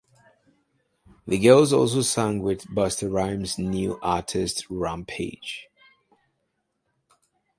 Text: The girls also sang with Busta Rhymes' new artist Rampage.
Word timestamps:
The 1.27 1.37
girls 1.37 1.71
also 1.73 2.01
sang 2.01 2.41
with 2.41 2.63
Busta 2.65 3.07
Rhymes' 3.13 3.59
new 3.59 3.99
artist 4.01 4.65
Rampage. 4.67 5.67